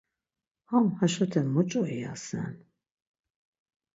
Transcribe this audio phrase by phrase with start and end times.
[0.69, 2.53] Ham haşote muç̌o iyasen?